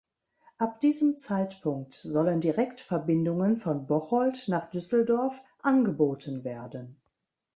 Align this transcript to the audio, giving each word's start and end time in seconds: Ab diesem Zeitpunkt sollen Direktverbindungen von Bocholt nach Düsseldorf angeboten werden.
Ab 0.57 0.79
diesem 0.79 1.19
Zeitpunkt 1.19 1.93
sollen 1.93 2.41
Direktverbindungen 2.41 3.57
von 3.57 3.85
Bocholt 3.85 4.45
nach 4.47 4.67
Düsseldorf 4.71 5.43
angeboten 5.59 6.43
werden. 6.43 6.99